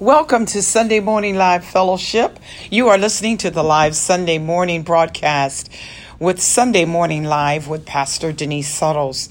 [0.00, 2.38] Welcome to Sunday Morning Live Fellowship.
[2.70, 5.68] You are listening to the live Sunday morning broadcast
[6.18, 9.28] with Sunday Morning Live with Pastor Denise Suttles.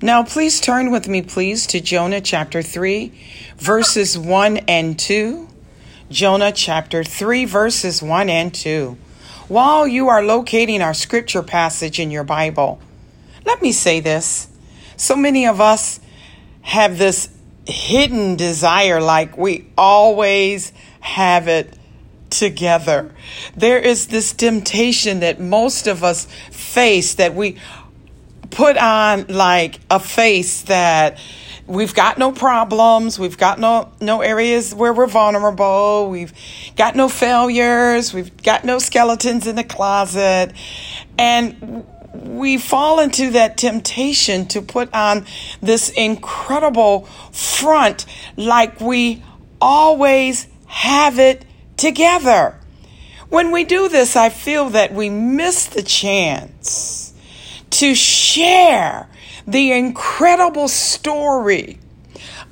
[0.00, 3.12] Now, please turn with me, please, to Jonah chapter 3,
[3.58, 5.50] verses 1 and 2.
[6.10, 8.96] Jonah chapter 3, verses 1 and 2.
[9.48, 12.80] While you are locating our scripture passage in your Bible,
[13.44, 14.48] let me say this.
[14.96, 16.00] So many of us
[16.62, 17.35] have this
[17.66, 21.76] hidden desire, like we always have it
[22.30, 23.12] together.
[23.56, 27.58] There is this temptation that most of us face that we
[28.50, 31.18] put on like a face that
[31.66, 36.32] we've got no problems we've got no no areas where we're vulnerable we've
[36.76, 40.52] got no failures we've got no skeletons in the closet
[41.18, 41.84] and
[42.22, 45.26] we fall into that temptation to put on
[45.60, 47.02] this incredible
[47.32, 48.06] front
[48.36, 49.22] like we
[49.60, 51.44] always have it
[51.76, 52.58] together.
[53.28, 57.12] When we do this, I feel that we miss the chance
[57.70, 59.08] to share
[59.46, 61.78] the incredible story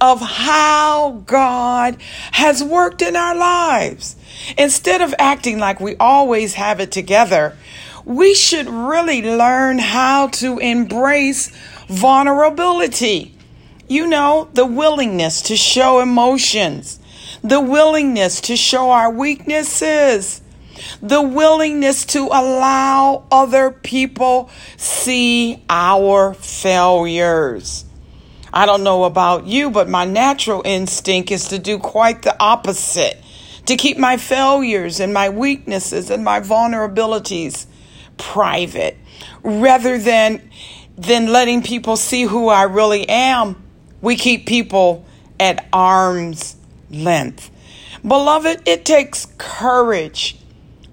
[0.01, 1.97] of how God
[2.33, 4.17] has worked in our lives.
[4.59, 7.57] Instead of acting like we always have it together,
[8.05, 11.49] we should really learn how to embrace
[11.89, 13.35] vulnerability.
[13.89, 16.99] You know, the willingness to show emotions,
[17.43, 20.43] the willingness to show our weaknesses,
[21.01, 27.85] the willingness to allow other people see our failures.
[28.53, 33.21] I don't know about you, but my natural instinct is to do quite the opposite.
[33.67, 37.67] To keep my failures and my weaknesses and my vulnerabilities
[38.17, 38.97] private
[39.43, 40.51] rather than
[40.97, 43.63] than letting people see who I really am.
[44.01, 45.05] We keep people
[45.41, 46.57] at arm's
[46.91, 47.51] length.
[48.07, 50.37] Beloved, it takes courage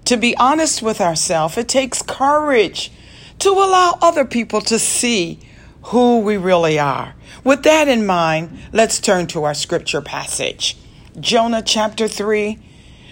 [0.04, 1.56] to be honest with ourselves.
[1.56, 2.90] It takes courage
[3.38, 5.38] to allow other people to see
[5.84, 7.14] who we really are.
[7.44, 10.76] With that in mind, let's turn to our scripture passage.
[11.18, 12.58] Jonah chapter 3,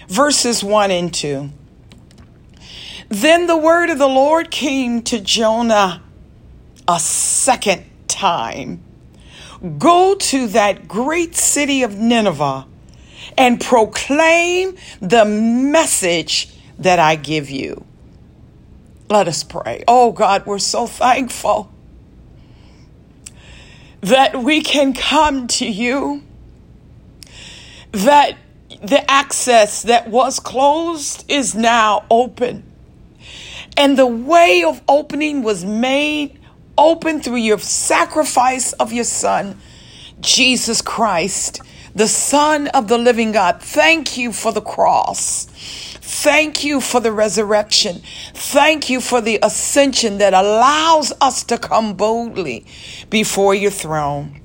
[0.07, 1.49] verses 1 and 2.
[3.11, 6.01] Then the word of the Lord came to Jonah
[6.87, 8.83] a second time
[9.77, 12.65] Go to that great city of Nineveh
[13.37, 16.49] and proclaim the message
[16.79, 17.85] that I give you.
[19.09, 19.83] Let us pray.
[19.87, 21.71] Oh God, we're so thankful
[24.01, 26.23] that we can come to you,
[27.91, 28.35] that
[28.81, 32.70] the access that was closed is now open.
[33.77, 36.39] And the way of opening was made
[36.77, 39.59] open through your sacrifice of your Son,
[40.19, 41.61] Jesus Christ,
[41.95, 43.61] the Son of the living God.
[43.61, 45.47] Thank you for the cross.
[46.01, 48.01] Thank you for the resurrection.
[48.33, 52.65] Thank you for the ascension that allows us to come boldly
[53.09, 54.41] before your throne.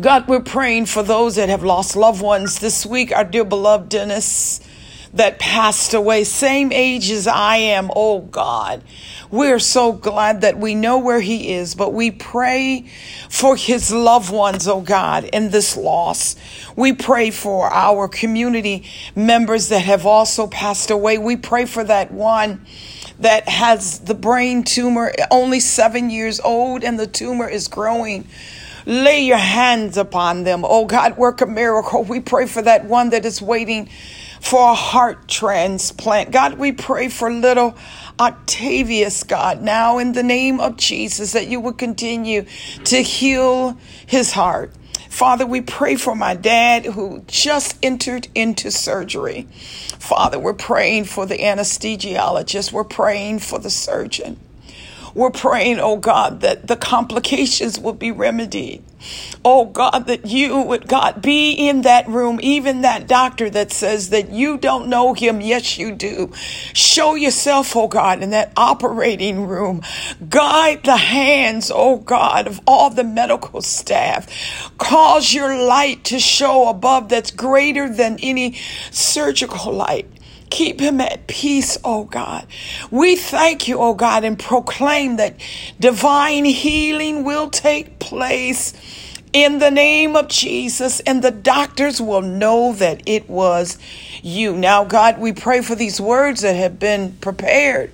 [0.00, 3.12] God, we're praying for those that have lost loved ones this week.
[3.12, 4.60] Our dear beloved Dennis
[5.14, 7.90] that passed away, same age as I am.
[7.94, 8.82] Oh God,
[9.30, 12.86] we're so glad that we know where he is, but we pray
[13.30, 16.36] for his loved ones, oh God, in this loss.
[16.76, 21.18] We pray for our community members that have also passed away.
[21.18, 22.66] We pray for that one
[23.20, 28.26] that has the brain tumor, only seven years old, and the tumor is growing.
[28.86, 30.64] Lay your hands upon them.
[30.66, 32.02] Oh God, work a miracle.
[32.02, 33.88] We pray for that one that is waiting
[34.44, 36.30] for a heart transplant.
[36.30, 37.74] God, we pray for little
[38.20, 42.44] Octavius, God, now in the name of Jesus, that you would continue
[42.84, 44.70] to heal his heart.
[45.08, 49.48] Father, we pray for my dad who just entered into surgery.
[49.98, 52.70] Father, we're praying for the anesthesiologist.
[52.70, 54.38] We're praying for the surgeon.
[55.14, 58.82] We're praying, oh God, that the complications will be remedied.
[59.44, 64.10] Oh God, that you would, God, be in that room, even that doctor that says
[64.10, 65.40] that you don't know him.
[65.40, 66.32] Yes, you do.
[66.72, 69.82] Show yourself, oh God, in that operating room.
[70.28, 74.72] Guide the hands, oh God, of all the medical staff.
[74.78, 78.54] Cause your light to show above that's greater than any
[78.90, 80.10] surgical light.
[80.50, 82.46] Keep him at peace, oh God.
[82.90, 85.36] We thank you, oh God, and proclaim that
[85.80, 88.72] divine healing will take place
[89.32, 93.78] in the name of Jesus, and the doctors will know that it was
[94.22, 94.56] you.
[94.56, 97.90] Now, God, we pray for these words that have been prepared.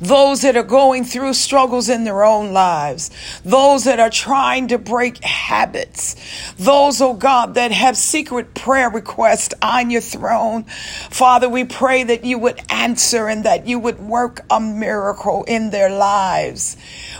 [0.00, 3.10] Those that are going through struggles in their own lives,
[3.44, 6.16] those that are trying to break habits,
[6.56, 10.64] those, oh God, that have secret prayer requests on your throne.
[11.10, 15.70] Father, we pray that you would answer and that you would work a miracle in
[15.70, 16.76] their lives.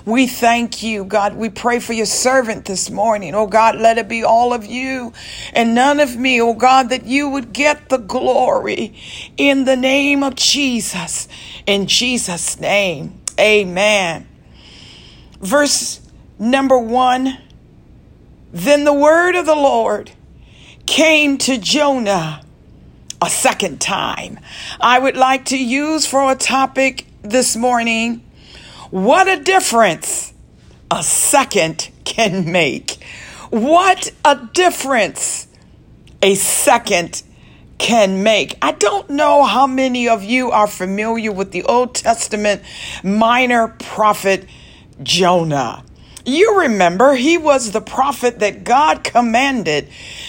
[0.07, 1.35] We thank you, God.
[1.35, 3.35] We pray for your servant this morning.
[3.35, 5.13] Oh God, let it be all of you
[5.53, 6.41] and none of me.
[6.41, 8.95] Oh God, that you would get the glory
[9.37, 11.29] in the name of Jesus.
[11.67, 14.27] In Jesus' name, amen.
[15.41, 16.01] Verse
[16.39, 17.39] number one
[18.53, 20.13] Then the word of the Lord
[20.87, 22.43] came to Jonah
[23.23, 24.41] a second time.
[24.81, 28.25] I would like to use for a topic this morning
[28.91, 30.33] what a difference
[30.91, 33.03] a second can make.
[33.51, 35.47] What a difference
[36.23, 37.23] a second
[37.79, 38.59] can make.
[38.61, 42.63] I don't know how many of you are familiar with the Old Testament
[43.03, 44.45] minor prophet
[45.03, 45.85] Jonah.
[46.27, 49.89] You remember he was the prophet that God commanded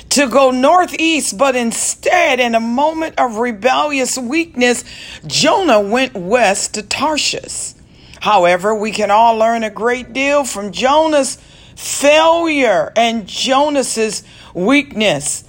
[0.09, 4.85] to go northeast, but instead, in a moment of rebellious weakness,
[5.27, 7.73] Jonah went west to Tarshish.
[8.21, 11.39] However, we can all learn a great deal from Jonah's
[11.75, 14.23] failure and Jonas's
[14.53, 15.44] weakness.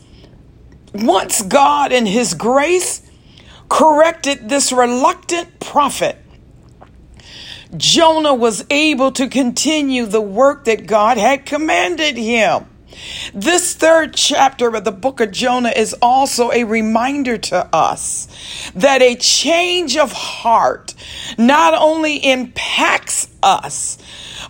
[0.94, 3.02] Once God in his grace
[3.68, 6.16] corrected this reluctant prophet,
[7.76, 12.66] Jonah was able to continue the work that God had commanded him.
[13.34, 18.28] This third chapter of the book of Jonah is also a reminder to us
[18.74, 20.94] that a change of heart
[21.38, 23.98] not only impacts us,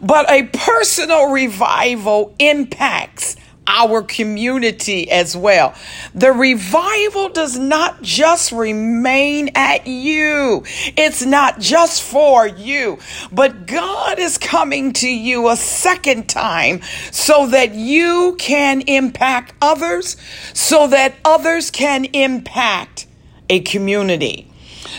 [0.00, 3.36] but a personal revival impacts
[3.66, 5.74] our community as well.
[6.14, 10.64] The revival does not just remain at you.
[10.96, 12.98] It's not just for you,
[13.30, 20.16] but God is coming to you a second time so that you can impact others,
[20.52, 23.06] so that others can impact
[23.48, 24.48] a community.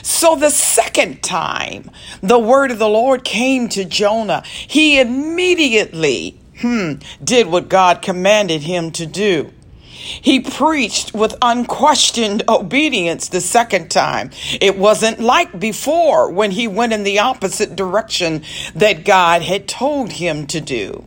[0.02, 6.94] So the second time the word of the Lord came to Jonah, he immediately hmm,
[7.24, 9.52] did what God commanded him to do.
[10.04, 14.32] He preached with unquestioned obedience the second time.
[14.60, 18.44] It wasn't like before when he went in the opposite direction
[18.76, 21.06] that God had told him to do.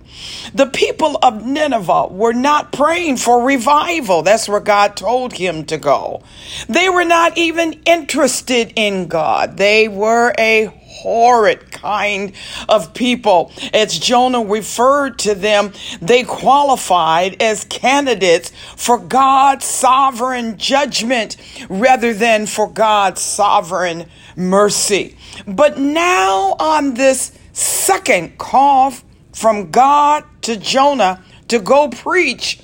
[0.54, 4.22] The people of Nineveh were not praying for revival.
[4.22, 6.22] That's where God told him to go.
[6.68, 9.58] They were not even interested in God.
[9.58, 12.32] They were a horrid kind
[12.68, 13.52] of people.
[13.72, 21.36] As Jonah referred to them, they qualified as candidates for God's sovereign judgment
[21.68, 24.06] rather than for God's sovereign
[24.36, 25.16] mercy.
[25.46, 28.94] But now, on this second call
[29.32, 32.60] from God to Jonah to go preach,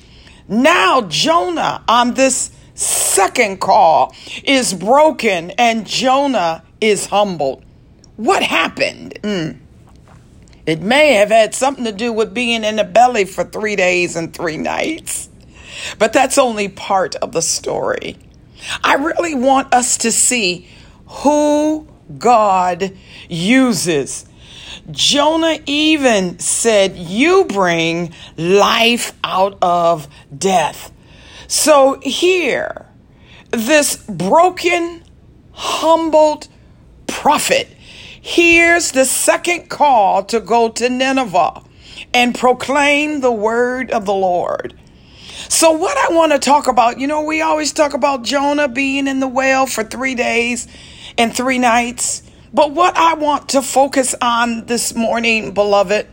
[0.49, 4.15] now Jonah on this second call
[4.45, 7.65] is broken and Jonah is humbled.
[8.17, 9.19] What happened?
[9.23, 9.59] Mm.
[10.67, 14.15] It may have had something to do with being in the belly for three days
[14.15, 15.29] and three nights.
[15.99, 18.17] But that's only part of the story.
[18.85, 20.69] I really want us to see
[21.07, 21.89] who
[22.19, 22.97] God
[23.29, 24.27] uses.
[24.91, 30.07] Jonah even said, You bring life out of
[30.37, 30.93] death.
[31.49, 32.87] So here,
[33.51, 35.03] this broken,
[35.53, 36.49] humbled
[37.07, 37.69] prophet
[38.25, 41.61] Here's the second call to go to Nineveh
[42.15, 44.79] and proclaim the word of the Lord.
[45.49, 49.09] So, what I want to talk about, you know, we always talk about Jonah being
[49.09, 50.69] in the whale for three days
[51.19, 52.23] and three nights.
[52.55, 56.07] But what I want to focus on this morning, beloved,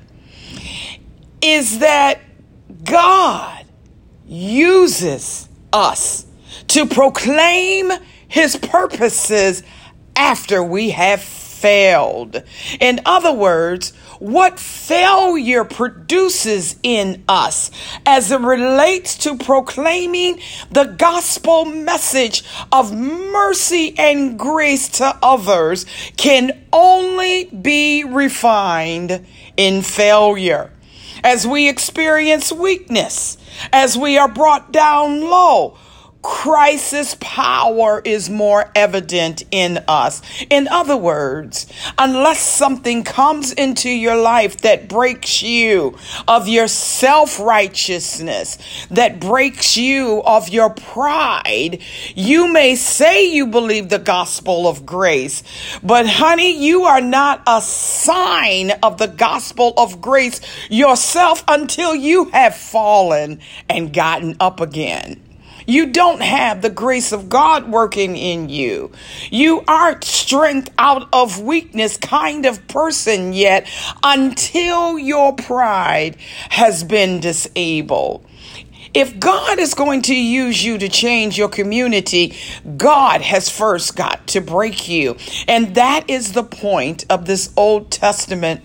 [1.43, 2.21] is that
[2.85, 3.65] God
[4.25, 6.25] uses us
[6.69, 7.91] to proclaim
[8.27, 9.61] his purposes
[10.15, 11.21] after we have
[11.59, 12.41] failed.
[12.79, 17.71] In other words, what failure produces in us
[18.05, 20.39] as it relates to proclaiming
[20.71, 25.85] the gospel message of mercy and grace to others
[26.17, 29.25] can only be refined
[29.57, 30.71] in failure.
[31.23, 33.37] As we experience weakness,
[33.73, 35.77] as we are brought down low,
[36.21, 40.21] Christ's power is more evident in us.
[40.49, 41.65] In other words,
[41.97, 45.97] unless something comes into your life that breaks you
[46.27, 48.57] of your self righteousness,
[48.91, 51.79] that breaks you of your pride,
[52.15, 55.41] you may say you believe the gospel of grace,
[55.81, 62.25] but honey, you are not a sign of the gospel of grace yourself until you
[62.25, 65.28] have fallen and gotten up again.
[65.69, 68.91] You don't have the grace of God working in you.
[69.29, 73.69] You aren't strength out of weakness kind of person yet
[74.01, 76.15] until your pride
[76.49, 78.25] has been disabled.
[78.95, 82.35] If God is going to use you to change your community,
[82.75, 85.17] God has first got to break you.
[85.47, 88.61] And that is the point of this Old Testament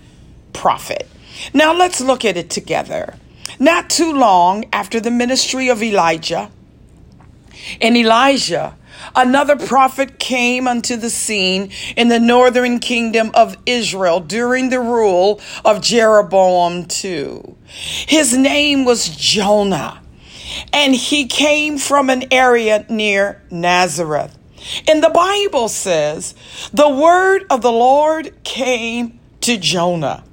[0.55, 1.07] prophet.
[1.53, 3.17] Now let's look at it together.
[3.59, 6.51] Not too long after the ministry of Elijah,
[7.81, 8.77] and Elijah,
[9.15, 15.41] another prophet, came unto the scene in the northern kingdom of Israel during the rule
[15.65, 17.55] of Jeroboam II.
[17.67, 20.01] His name was Jonah,
[20.73, 24.39] and he came from an area near Nazareth.
[24.89, 26.35] And the Bible says,
[26.73, 30.25] the word of the Lord came to Jonah.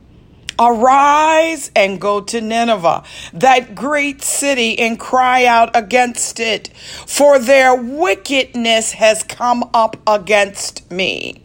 [0.62, 3.04] Arise and go to Nineveh,
[3.34, 6.68] that great city, and cry out against it,
[7.08, 11.42] for their wickedness has come up against me.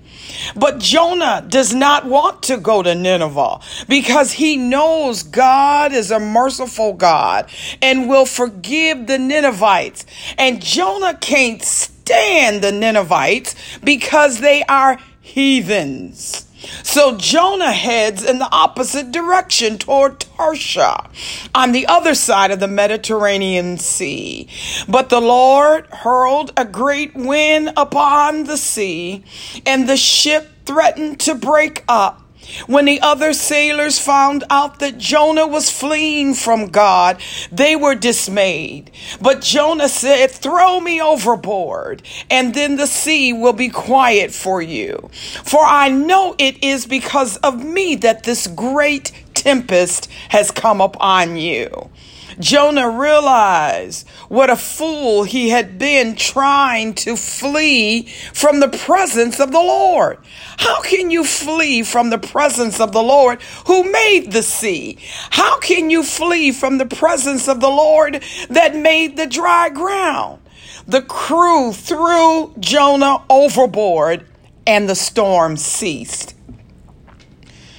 [0.55, 6.21] But Jonah does not want to go to Nineveh because he knows God is a
[6.21, 7.49] merciful God
[7.81, 10.05] and will forgive the Ninevites.
[10.37, 16.46] And Jonah can't stand the Ninevites because they are heathens.
[16.83, 22.69] So Jonah heads in the opposite direction toward Tarshish on the other side of the
[22.69, 24.49] Mediterranean Sea.
[24.89, 29.25] But the Lord hurled a great wind upon the sea,
[29.65, 32.26] and the ship threatened to break up.
[32.67, 38.91] When the other sailors found out that Jonah was fleeing from God, they were dismayed.
[39.21, 45.11] But Jonah said, Throw me overboard, and then the sea will be quiet for you.
[45.45, 51.37] For I know it is because of me that this great tempest has come upon
[51.37, 51.91] you.
[52.39, 58.03] Jonah realized what a fool he had been trying to flee
[58.35, 60.19] from the presence of the Lord.
[60.59, 64.99] How can you flee from the presence of the Lord who made the sea?
[65.31, 70.43] How can you flee from the presence of the Lord that made the dry ground?
[70.87, 74.27] The crew threw Jonah overboard
[74.67, 76.35] and the storm ceased.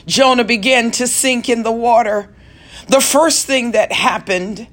[0.06, 2.34] Jonah began to sink in the water
[2.88, 4.67] the first thing that happened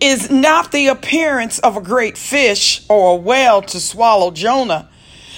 [0.00, 4.88] is not the appearance of a great fish or a whale to swallow Jonah.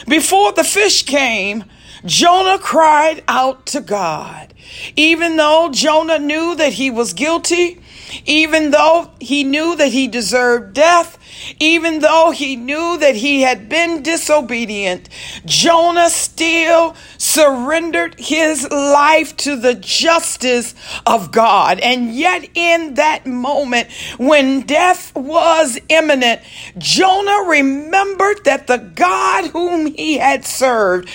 [0.06, 1.64] Before the fish came,
[2.04, 4.54] Jonah cried out to God.
[4.96, 7.80] Even though Jonah knew that he was guilty,
[8.24, 11.18] even though he knew that he deserved death,
[11.60, 15.08] even though he knew that he had been disobedient,
[15.44, 20.74] Jonah still surrendered his life to the justice
[21.06, 21.80] of God.
[21.80, 26.40] And yet, in that moment when death was imminent,
[26.76, 31.08] Jonah remembered that the God whom he had served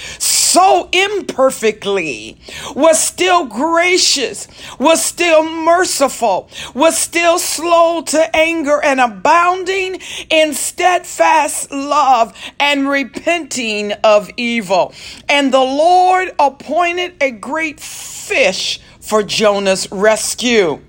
[0.53, 2.37] so imperfectly,
[2.75, 11.71] was still gracious, was still merciful, was still slow to anger and abounding in steadfast
[11.71, 14.93] love and repenting of evil.
[15.27, 20.81] And the Lord appointed a great fish for Jonah's rescue.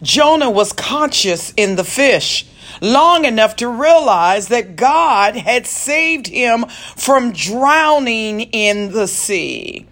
[0.00, 2.46] Jonah was conscious in the fish
[2.80, 6.66] long enough to realize that God had saved him
[6.96, 9.86] from drowning in the sea.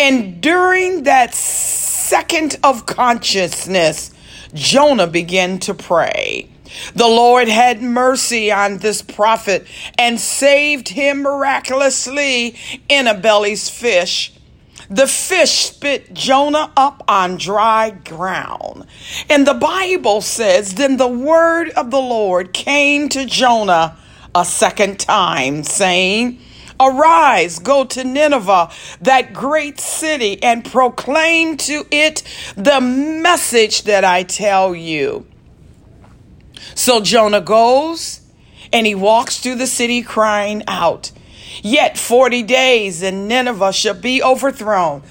[0.00, 4.12] And during that second of consciousness,
[4.54, 6.48] Jonah began to pray.
[6.94, 9.66] The Lord had mercy on this prophet
[9.98, 12.56] and saved him miraculously
[12.88, 14.32] in a belly's fish
[14.90, 18.86] the fish spit Jonah up on dry ground.
[19.28, 23.98] And the Bible says, Then the word of the Lord came to Jonah
[24.34, 26.40] a second time, saying,
[26.80, 32.22] Arise, go to Nineveh, that great city, and proclaim to it
[32.56, 35.26] the message that I tell you.
[36.74, 38.20] So Jonah goes
[38.72, 41.10] and he walks through the city crying out.
[41.62, 45.02] Yet 40 days and Nineveh shall be overthrown.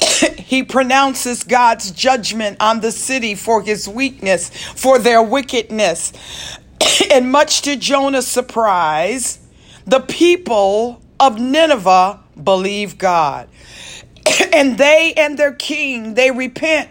[0.36, 6.12] he pronounces God's judgment on the city for his weakness, for their wickedness.
[7.10, 9.38] and much to Jonah's surprise,
[9.86, 13.48] the people of Nineveh believe God.
[14.52, 16.88] and they and their king, they repent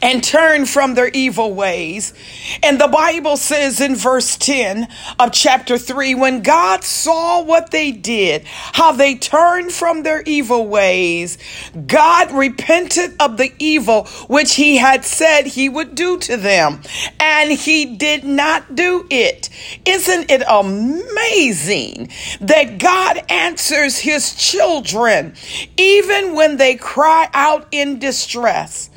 [0.00, 2.14] and turn from their evil ways.
[2.62, 4.88] And the Bible says in verse 10
[5.18, 10.66] of chapter 3 when God saw what they did, how they turned from their evil
[10.66, 11.38] ways,
[11.86, 16.80] God repented of the evil which he had said he would do to them,
[17.20, 19.48] and he did not do it.
[19.84, 22.10] Isn't it amazing
[22.40, 25.34] that God answers his children
[25.76, 28.90] even when they cry out in distress?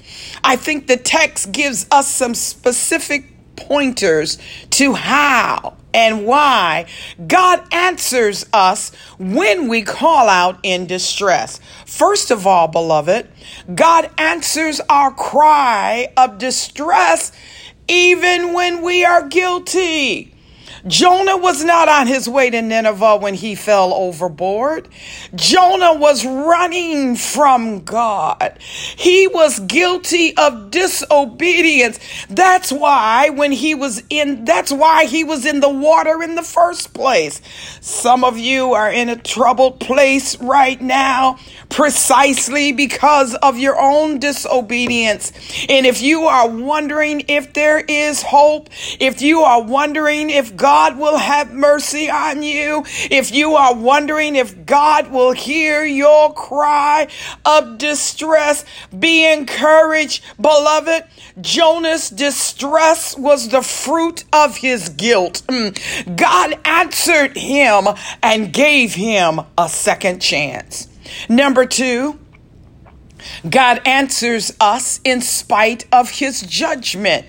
[0.48, 3.26] I think the text gives us some specific
[3.56, 4.38] pointers
[4.70, 6.86] to how and why
[7.26, 11.60] God answers us when we call out in distress.
[11.88, 13.28] First of all, beloved,
[13.74, 17.32] God answers our cry of distress
[17.88, 20.35] even when we are guilty.
[20.88, 24.88] Jonah was not on his way to Nineveh when he fell overboard.
[25.34, 28.58] Jonah was running from God.
[28.62, 32.00] He was guilty of disobedience.
[32.30, 36.44] That's why when he was in, that's why he was in the water in the
[36.44, 37.42] first place.
[37.82, 41.38] Some of you are in a troubled place right now
[41.70, 45.32] precisely because of your own disobedience.
[45.70, 48.70] And if you are wondering if there is hope,
[49.00, 54.36] if you are wondering if God will have mercy on you, if you are wondering
[54.36, 57.08] if God will hear your cry
[57.46, 58.66] of distress,
[58.98, 61.06] be encouraged, beloved.
[61.42, 65.42] Jonah's distress was the fruit of his guilt.
[65.48, 66.16] Mm.
[66.16, 67.88] God answered him
[68.24, 70.88] and gave him a second chance.
[71.30, 72.20] Number two,
[73.50, 77.26] God answers us in spite of his judgment.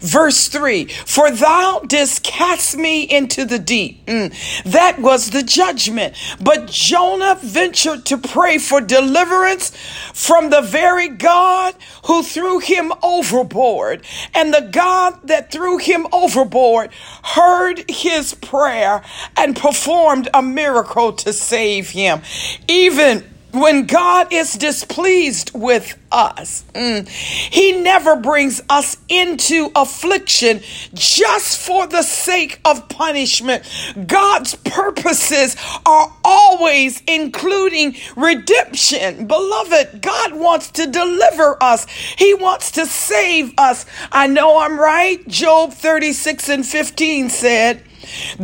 [0.00, 4.04] Verse 3 For thou didst cast me into the deep.
[4.06, 6.14] Mm, that was the judgment.
[6.40, 9.70] But Jonah ventured to pray for deliverance
[10.14, 11.74] from the very God
[12.06, 14.04] who threw him overboard.
[14.34, 16.90] And the God that threw him overboard
[17.22, 19.02] heard his prayer
[19.36, 22.22] and performed a miracle to save him.
[22.68, 30.60] Even when God is displeased with us, mm, He never brings us into affliction
[30.94, 33.64] just for the sake of punishment.
[34.06, 39.26] God's purposes are always including redemption.
[39.26, 41.86] Beloved, God wants to deliver us,
[42.16, 43.86] He wants to save us.
[44.12, 45.26] I know I'm right.
[45.28, 47.82] Job 36 and 15 said,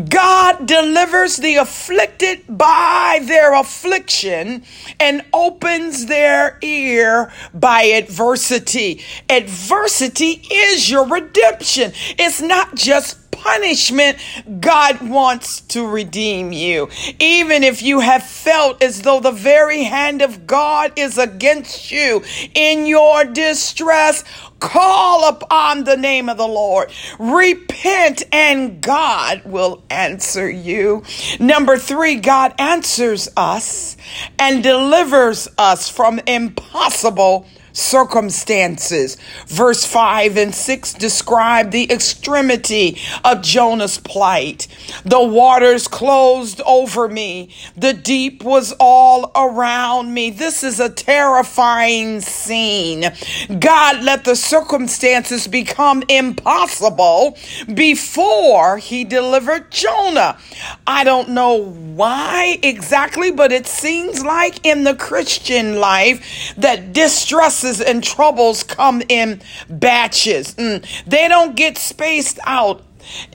[0.09, 4.63] God delivers the afflicted by their affliction
[5.01, 9.03] and opens their ear by adversity.
[9.29, 11.93] Adversity is your redemption.
[12.19, 14.19] It's not just punishment,
[14.61, 16.89] God wants to redeem you.
[17.21, 22.25] Even if you have felt as though the very hand of God is against you
[22.55, 24.25] in your distress,
[24.59, 26.91] call upon the name of the Lord.
[27.21, 31.05] Repent and God will answer you.
[31.39, 33.97] Number three, God answers us
[34.41, 37.47] and delivers us from impossible
[37.77, 39.19] circumstances.
[39.47, 44.67] Verse 5 and 6 describe the extremity of Jonah's plight.
[45.05, 50.31] The waters closed over me, the deep was all around me.
[50.31, 53.13] This is a terrifying scene.
[53.59, 57.37] God let the circumstances become impossible
[57.75, 60.39] before he delivered Jonah.
[60.87, 67.66] I don't know why exactly, but it seems like in the Christian life that distress
[67.81, 70.55] and troubles come in batches.
[70.55, 71.05] Mm.
[71.05, 72.83] They don't get spaced out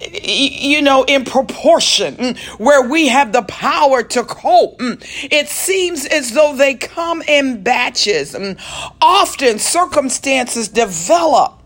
[0.02, 4.80] you know, in proportion, mm, where we have the power to cope.
[4.80, 5.30] Mm.
[5.32, 8.36] It seems as though they come in batches.
[9.02, 11.62] Often circumstances develop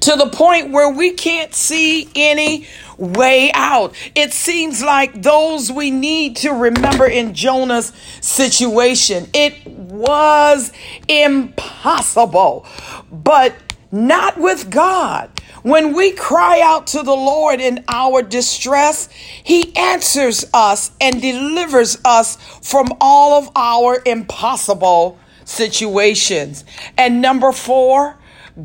[0.00, 2.66] to the point where we can't see any
[2.98, 3.94] way out.
[4.14, 9.28] It seems like those we need to remember in Jonah's situation.
[9.32, 10.72] It was
[11.08, 12.66] impossible,
[13.10, 13.54] but
[13.90, 15.30] not with God.
[15.62, 21.98] When we cry out to the Lord in our distress, He answers us and delivers
[22.04, 22.36] us
[22.68, 26.64] from all of our impossible situations.
[26.98, 28.18] And number four,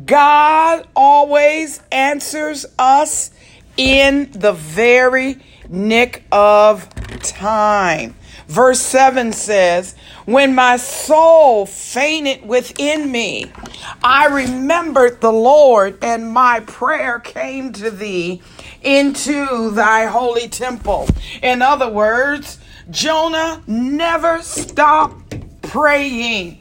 [0.04, 3.30] God always answers us
[3.76, 6.88] in the very nick of
[7.22, 8.16] time.
[8.48, 13.52] Verse 7 says, When my soul fainted within me,
[14.02, 18.40] I remembered the Lord, and my prayer came to thee
[18.82, 21.08] into thy holy temple.
[21.42, 22.58] In other words,
[22.90, 26.58] Jonah never stopped praying.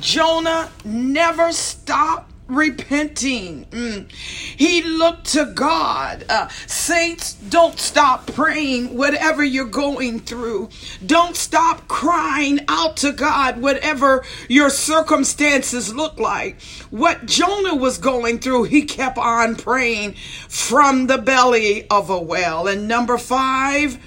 [0.00, 3.64] Jonah never stopped repenting.
[3.66, 4.10] Mm.
[4.12, 6.24] He looked to God.
[6.28, 10.68] Uh, saints, don't stop praying whatever you're going through.
[11.04, 16.60] Don't stop crying out to God, whatever your circumstances look like.
[16.90, 20.14] What Jonah was going through, he kept on praying
[20.48, 22.66] from the belly of a well.
[22.66, 23.98] And number five,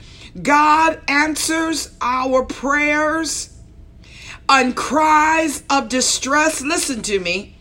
[0.41, 3.49] God answers our prayers
[4.49, 6.61] and cries of distress.
[6.61, 7.52] Listen to me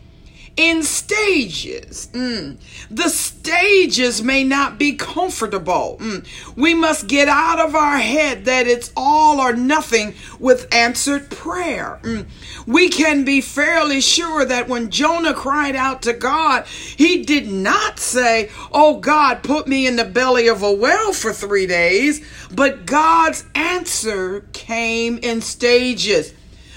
[0.55, 2.09] in stages.
[2.13, 2.57] Mm.
[2.91, 5.97] The stages may not be comfortable.
[5.99, 6.55] Mm.
[6.55, 11.99] We must get out of our head that it's all or nothing with answered prayer.
[12.03, 12.27] Mm.
[12.67, 17.99] We can be fairly sure that when Jonah cried out to God, he did not
[17.99, 22.85] say, Oh God, put me in the belly of a whale for three days, but
[22.85, 26.33] God's answer came in stages.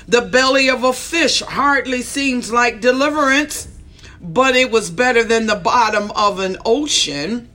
[0.08, 3.68] The belly of a fish hardly seems like deliverance,
[4.20, 7.50] but it was better than the bottom of an ocean.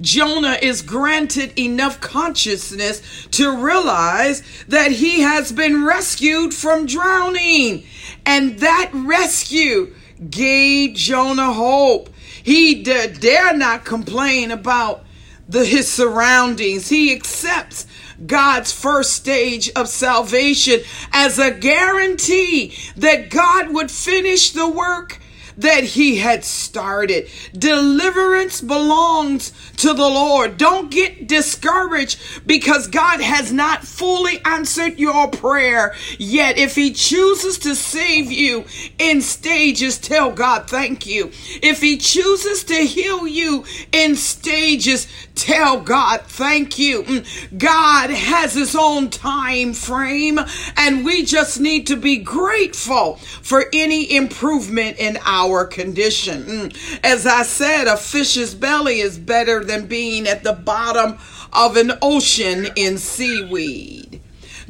[0.00, 7.84] Jonah is granted enough consciousness to realize that he has been rescued from drowning.
[8.24, 9.94] And that rescue
[10.30, 12.10] gave Jonah hope.
[12.42, 15.04] He dare not complain about
[15.48, 16.88] the, his surroundings.
[16.88, 17.86] He accepts
[18.26, 20.80] God's first stage of salvation
[21.12, 25.20] as a guarantee that God would finish the work
[25.58, 27.28] that he had started.
[27.52, 30.56] Deliverance belongs to the Lord.
[30.56, 36.58] Don't get discouraged because God has not fully answered your prayer yet.
[36.58, 38.64] If he chooses to save you
[38.98, 41.30] in stages, tell God thank you.
[41.62, 47.02] If he chooses to heal you in stages, tell God thank you.
[47.02, 50.38] Mm, God has his own time frame
[50.76, 56.44] and we just need to be grateful for any improvement in our our condition.
[56.44, 57.00] Mm.
[57.04, 61.18] As I said, a fish's belly is better than being at the bottom
[61.52, 64.20] of an ocean in seaweed.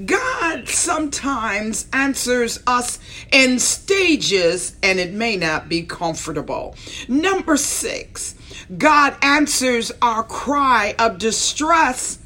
[0.05, 3.01] God sometimes answers us
[3.33, 6.77] in stages and it may not be comfortable.
[7.09, 8.37] Number six,
[8.77, 12.19] God answers our cry of distress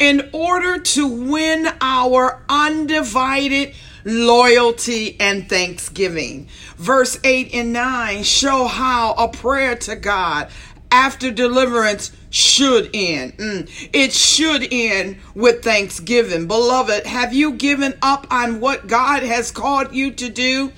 [0.00, 6.48] in order to win our undivided loyalty, and thanksgiving.
[6.76, 10.48] Verse 8 and 9 show how a prayer to God
[10.90, 13.36] after deliverance should end.
[13.38, 13.90] Mm.
[13.92, 16.46] It should end with thanksgiving.
[16.46, 20.72] Beloved, have you given up on what God has called you to do?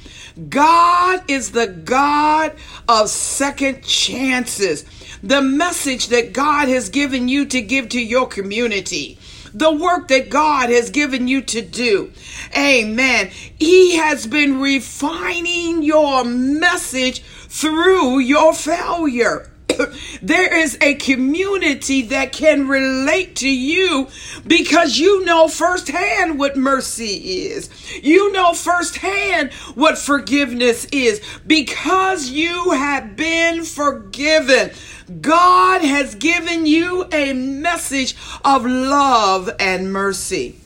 [0.49, 2.55] God is the God
[2.89, 4.85] of second chances.
[5.23, 9.19] The message that God has given you to give to your community
[9.55, 12.13] the work that God has given you to do.
[12.57, 13.31] Amen.
[13.59, 19.52] He has been refining your message through your failure.
[20.23, 24.09] there is a community that can relate to you
[24.47, 27.71] because you know firsthand what mercy is.
[28.03, 34.71] You know firsthand what forgiveness is because you have been forgiven.
[35.21, 40.59] God has given you a message of love and mercy.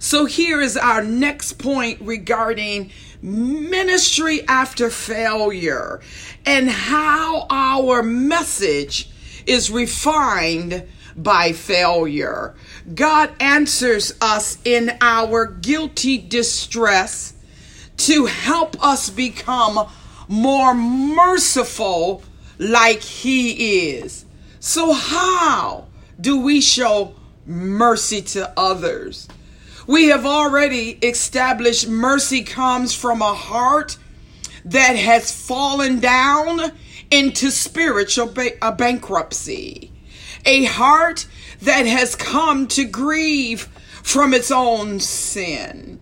[0.00, 6.00] So here is our next point regarding ministry after failure
[6.46, 9.10] and how our message
[9.46, 12.54] is refined by failure.
[12.94, 17.34] God answers us in our guilty distress
[17.98, 19.88] to help us become
[20.28, 22.22] more merciful
[22.58, 24.24] like He is.
[24.60, 25.86] So, how
[26.20, 27.14] do we show
[27.46, 29.28] mercy to others?
[29.88, 33.96] We have already established mercy comes from a heart
[34.66, 36.72] that has fallen down
[37.10, 39.90] into spiritual ba- bankruptcy,
[40.44, 41.26] a heart
[41.62, 43.62] that has come to grieve
[44.02, 46.00] from its own sin,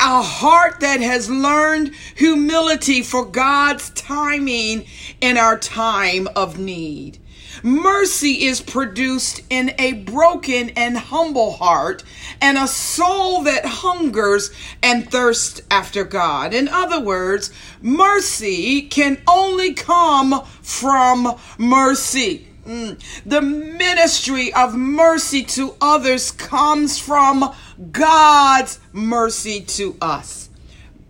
[0.00, 4.86] a heart that has learned humility for God's timing
[5.20, 7.18] in our time of need.
[7.62, 12.04] Mercy is produced in a broken and humble heart
[12.40, 14.50] and a soul that hungers
[14.82, 16.54] and thirsts after God.
[16.54, 17.50] In other words,
[17.82, 22.46] mercy can only come from mercy.
[22.66, 23.00] Mm.
[23.24, 27.54] The ministry of mercy to others comes from
[27.90, 30.50] God's mercy to us.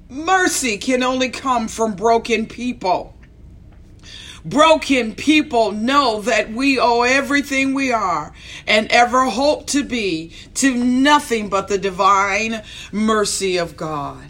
[0.08, 3.17] Mercy can only come from broken people.
[4.44, 8.32] Broken people know that we owe everything we are
[8.66, 14.28] and ever hope to be to nothing but the divine mercy of God.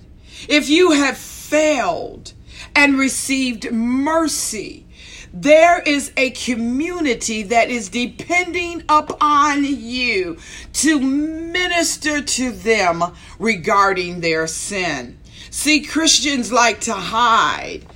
[0.48, 2.32] If you have failed
[2.74, 4.86] and received mercy,
[5.32, 10.38] there is a community that is depending upon you
[10.72, 13.04] to minister to them
[13.38, 15.18] regarding their sin.
[15.50, 17.86] See, Christians like to hide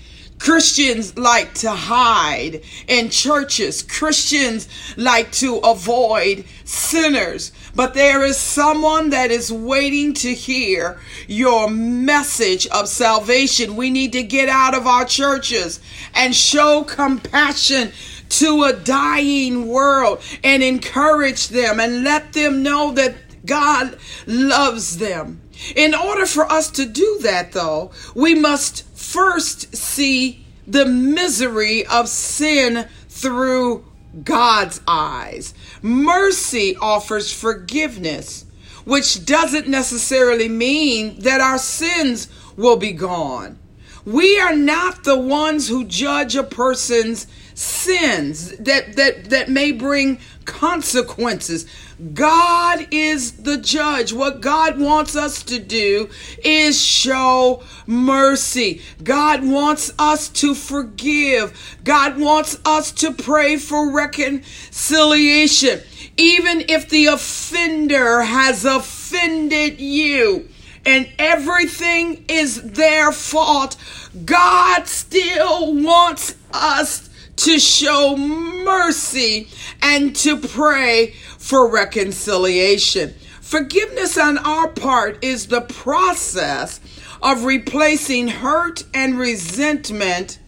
[0.42, 3.80] Christians like to hide in churches.
[3.80, 7.52] Christians like to avoid sinners.
[7.76, 13.76] But there is someone that is waiting to hear your message of salvation.
[13.76, 15.78] We need to get out of our churches
[16.12, 17.92] and show compassion
[18.30, 23.14] to a dying world and encourage them and let them know that
[23.46, 25.40] God loves them.
[25.76, 32.08] In order for us to do that, though, we must first see the misery of
[32.08, 33.84] sin through
[34.24, 35.52] God's eyes.
[35.82, 38.46] Mercy offers forgiveness,
[38.84, 43.58] which doesn't necessarily mean that our sins will be gone.
[44.04, 50.18] We are not the ones who judge a person's sins that, that, that may bring
[50.44, 51.66] consequences.
[52.14, 54.12] God is the judge.
[54.12, 56.10] What God wants us to do
[56.44, 58.82] is show mercy.
[59.02, 61.78] God wants us to forgive.
[61.84, 65.80] God wants us to pray for reconciliation.
[66.16, 70.48] Even if the offender has offended you
[70.84, 73.76] and everything is their fault,
[74.24, 77.08] God still wants us
[77.42, 79.48] to show mercy
[79.82, 83.14] and to pray for reconciliation.
[83.40, 86.80] Forgiveness on our part is the process
[87.20, 90.38] of replacing hurt and resentment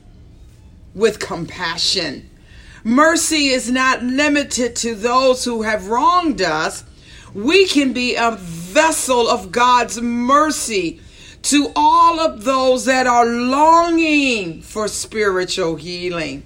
[0.94, 2.30] with compassion.
[2.84, 6.84] Mercy is not limited to those who have wronged us.
[7.34, 11.00] We can be a vessel of God's mercy
[11.42, 16.44] to all of those that are longing for spiritual healing.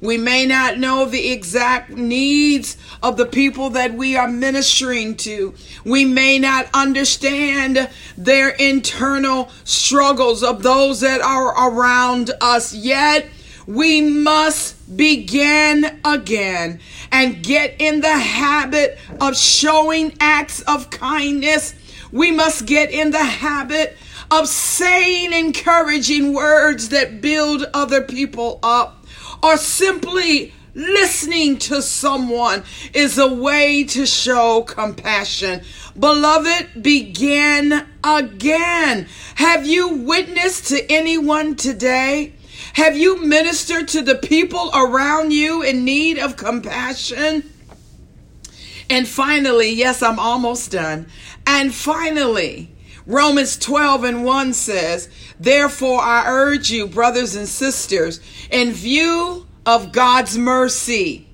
[0.00, 5.54] We may not know the exact needs of the people that we are ministering to.
[5.84, 13.28] We may not understand their internal struggles of those that are around us yet.
[13.66, 16.80] We must begin again
[17.12, 21.74] and get in the habit of showing acts of kindness.
[22.10, 23.98] We must get in the habit
[24.30, 28.99] of saying encouraging words that build other people up
[29.42, 32.62] or simply listening to someone
[32.94, 35.62] is a way to show compassion.
[35.98, 39.08] Beloved, begin again.
[39.34, 42.34] Have you witnessed to anyone today?
[42.74, 47.50] Have you ministered to the people around you in need of compassion?
[48.88, 51.06] And finally, yes, I'm almost done.
[51.46, 52.69] And finally,
[53.10, 55.08] Romans 12 and 1 says,
[55.40, 58.20] Therefore, I urge you, brothers and sisters,
[58.52, 61.26] in view of God's mercy,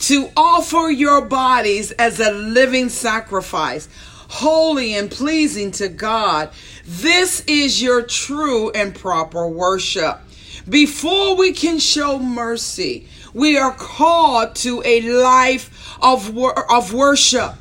[0.00, 3.88] to offer your bodies as a living sacrifice,
[4.28, 6.50] holy and pleasing to God.
[6.84, 10.20] This is your true and proper worship.
[10.68, 16.36] Before we can show mercy, we are called to a life of,
[16.68, 17.54] of worship.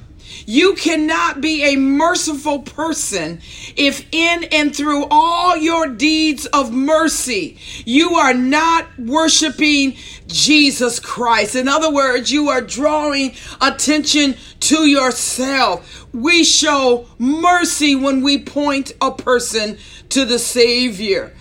[0.45, 3.41] You cannot be a merciful person
[3.75, 9.95] if in and through all your deeds of mercy, you are not worshiping
[10.27, 11.55] Jesus Christ.
[11.55, 16.07] In other words, you are drawing attention to yourself.
[16.13, 19.77] We show mercy when we point a person
[20.09, 21.33] to the Savior.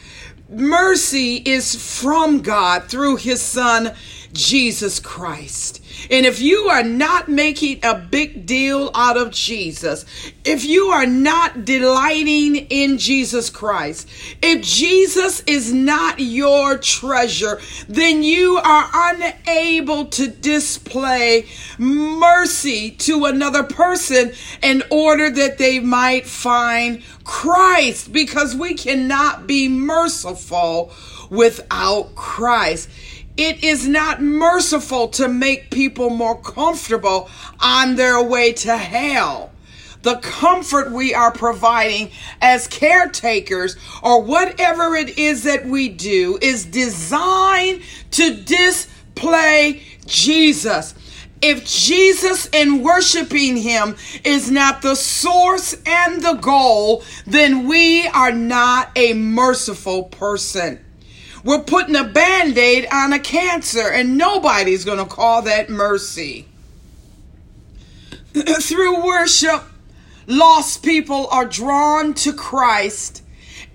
[0.49, 3.95] Mercy is from God through His Son,
[4.33, 5.83] Jesus Christ.
[6.11, 10.05] And if you are not making a big deal out of Jesus,
[10.45, 14.09] if you are not delighting in Jesus Christ,
[14.41, 21.47] if Jesus is not your treasure, then you are unable to display
[21.79, 29.69] mercy to another person in order that they might find Christ because we cannot be
[29.69, 30.93] merciful
[31.31, 32.89] without Christ.
[33.41, 39.51] It is not merciful to make people more comfortable on their way to hell.
[40.03, 42.11] The comfort we are providing
[42.43, 50.95] as caretakers or whatever it is that we do is designed to display Jesus.
[51.41, 58.33] If Jesus and worshiping Him is not the source and the goal, then we are
[58.33, 60.85] not a merciful person.
[61.43, 66.47] We're putting a band aid on a cancer, and nobody's going to call that mercy.
[68.35, 69.63] Through worship,
[70.27, 73.23] lost people are drawn to Christ,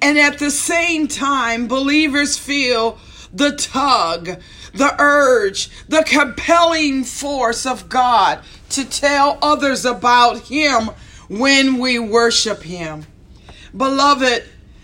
[0.01, 2.99] and at the same time, believers feel
[3.33, 4.39] the tug,
[4.73, 10.91] the urge, the compelling force of God to tell others about Him
[11.27, 13.05] when we worship Him.
[13.75, 14.43] Beloved,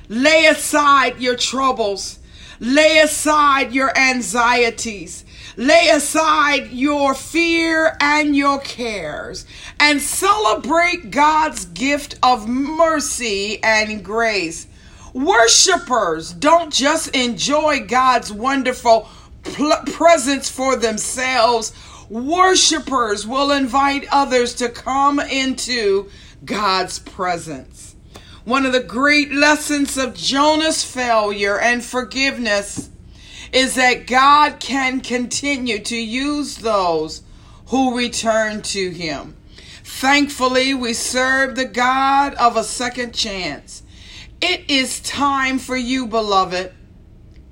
[0.10, 2.20] lay aside your troubles,
[2.62, 5.26] lay aside your anxieties.
[5.58, 9.46] Lay aside your fear and your cares
[9.80, 14.68] and celebrate God's gift of mercy and grace.
[15.14, 19.10] Worshippers don't just enjoy God's wonderful
[19.44, 21.74] pl- presence for themselves.
[22.10, 26.10] Worshippers will invite others to come into
[26.46, 27.91] God's presence.
[28.44, 32.90] One of the great lessons of Jonah's failure and forgiveness
[33.54, 37.22] is that God can continue to use those
[37.68, 39.36] who return to Him.
[39.84, 43.84] Thankfully, we serve the God of a second chance.
[44.42, 46.74] It is time for you, beloved,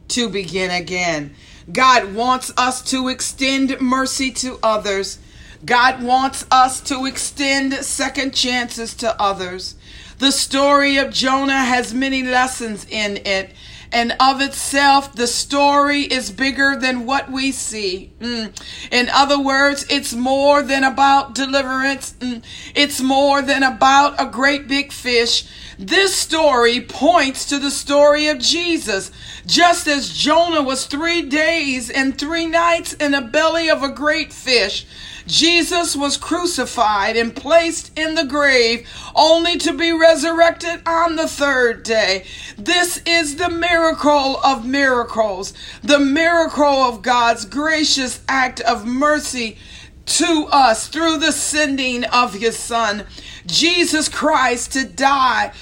[0.10, 1.36] to begin again.
[1.72, 5.20] God wants us to extend mercy to others.
[5.64, 9.76] God wants us to extend second chances to others.
[10.20, 13.52] The story of Jonah has many lessons in it
[13.92, 18.12] and of itself, the story is bigger than what we see.
[18.20, 18.52] Mm.
[18.92, 22.14] In other words, it's more than about deliverance.
[22.20, 22.44] Mm.
[22.76, 25.48] It's more than about a great big fish.
[25.80, 29.12] This story points to the story of Jesus.
[29.48, 34.32] Just as Jonah was three days and three nights in the belly of a great
[34.32, 34.86] fish,
[35.30, 41.84] Jesus was crucified and placed in the grave only to be resurrected on the third
[41.84, 42.26] day.
[42.58, 49.60] This is the miracle of miracles, the miracle of God's gracious act of mercy
[50.08, 53.06] to us through the sending of his son,
[53.46, 55.54] Jesus Christ, to die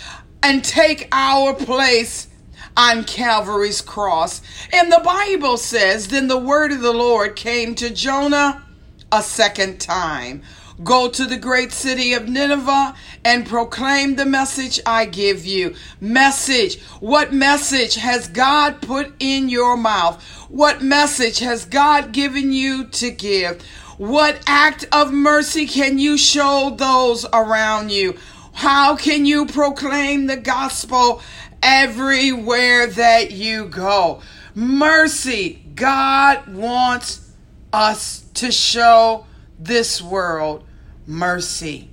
[0.41, 2.29] and take our place
[2.77, 4.41] on Calvary's cross.
[4.71, 8.63] And the Bible says, Then the word of the Lord came to Jonah
[9.11, 10.43] a second time.
[10.83, 15.75] Go to the great city of Nineveh and proclaim the message I give you.
[15.99, 16.79] Message.
[16.99, 20.23] What message has God put in your mouth?
[20.49, 23.63] What message has God given you to give?
[23.97, 28.15] What act of mercy can you show those around you?
[28.53, 31.23] How can you proclaim the gospel
[31.63, 34.21] everywhere that you go?
[34.53, 35.63] Mercy.
[35.73, 37.26] God wants
[37.77, 39.23] us to show
[39.59, 40.65] this world
[41.05, 41.91] mercy.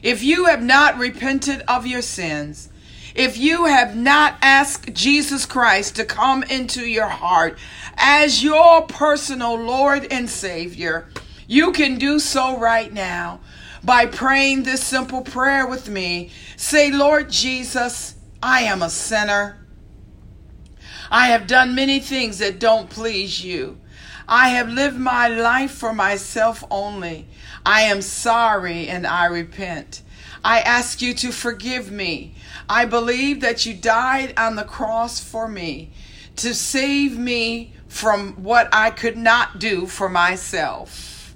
[0.00, 2.68] If you have not repented of your sins,
[3.16, 7.58] if you have not asked Jesus Christ to come into your heart
[7.96, 11.08] as your personal Lord and Savior,
[11.48, 13.40] you can do so right now
[13.82, 16.30] by praying this simple prayer with me.
[16.56, 19.66] Say, Lord Jesus, I am a sinner.
[21.10, 23.80] I have done many things that don't please you.
[24.28, 27.26] I have lived my life for myself only.
[27.66, 30.02] I am sorry and I repent.
[30.44, 32.34] I ask you to forgive me.
[32.68, 35.90] I believe that you died on the cross for me
[36.36, 41.34] to save me from what I could not do for myself.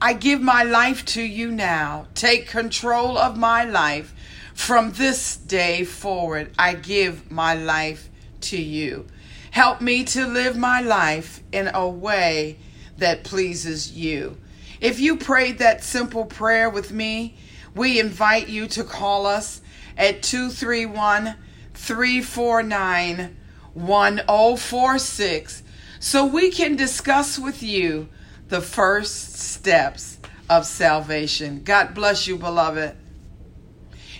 [0.00, 2.06] I give my life to you now.
[2.14, 4.14] Take control of my life.
[4.54, 8.08] From this day forward, I give my life
[8.42, 9.06] to you.
[9.50, 12.58] Help me to live my life in a way
[12.98, 14.36] that pleases you.
[14.80, 17.36] If you prayed that simple prayer with me,
[17.74, 19.60] we invite you to call us
[19.96, 21.34] at 231
[21.74, 23.36] 349
[23.74, 25.62] 1046
[26.00, 28.08] so we can discuss with you
[28.48, 31.62] the first steps of salvation.
[31.64, 32.96] God bless you, beloved.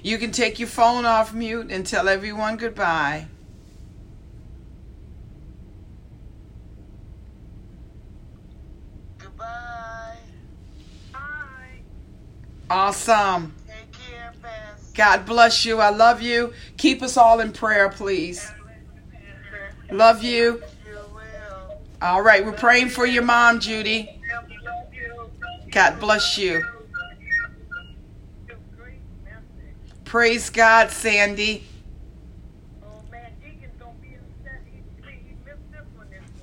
[0.03, 3.27] You can take your phone off mute and tell everyone goodbye.
[12.71, 13.55] Awesome.
[13.93, 14.33] Care,
[14.95, 15.81] God bless you.
[15.81, 16.53] I love you.
[16.77, 18.51] Keep us all in prayer, please.
[19.91, 20.63] Love you.
[22.01, 24.21] All right, we're praying for your mom, Judy.
[25.71, 26.65] God bless you.
[30.05, 31.65] Praise God, Sandy.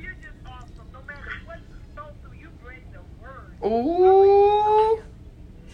[0.00, 0.86] You're just awesome.
[0.92, 3.56] No matter what you go through, you bring the word.
[3.66, 5.00] Ooh.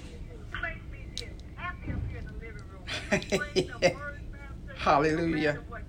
[0.09, 2.85] You make me just happy up here in the living room.
[3.13, 4.75] You bring the word, Pastor.
[4.77, 5.53] Hallelujah.
[5.53, 5.83] No matter what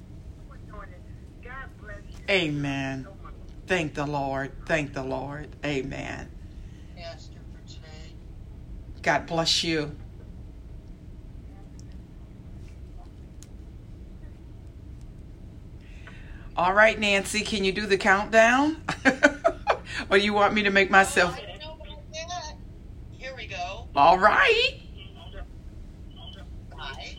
[0.50, 1.04] you're doing it.
[1.44, 2.26] God bless you.
[2.30, 3.08] Amen.
[3.68, 4.54] Thank the Lord.
[4.66, 5.50] Thank the Lord.
[5.66, 6.30] Amen.
[6.96, 8.16] pastor for today.
[9.02, 9.92] God bless you.
[16.56, 18.78] All right, Nancy, can you do the countdown?
[20.10, 21.38] or you want me to make myself?
[21.38, 22.56] Oh, I don't know about that.
[23.12, 23.90] Here we go.
[23.96, 24.80] All right.
[26.72, 27.16] Five,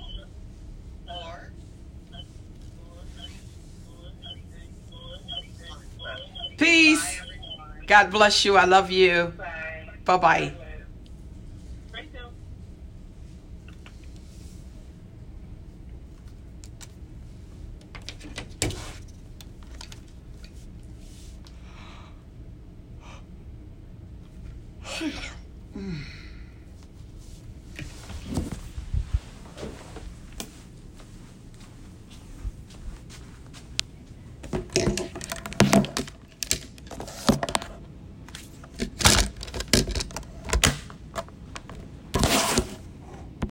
[1.06, 1.52] four,
[6.58, 7.20] Peace.
[7.86, 8.56] God bless you.
[8.56, 9.32] I love you.
[10.04, 10.18] Bye.
[10.18, 10.67] Bye